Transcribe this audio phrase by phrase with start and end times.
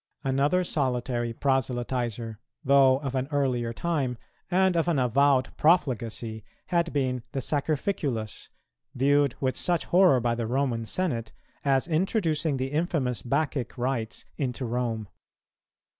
[0.23, 4.17] Another solitary proselytizer, though of an earlier time
[4.49, 8.49] and of an avowed profligacy, had been the Sacrificulus,
[8.95, 11.31] viewed with such horror by the Roman Senate,
[11.63, 15.07] as introducing the infamous Bacchic rites into Rome.